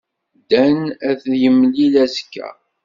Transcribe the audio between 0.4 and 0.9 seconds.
Dan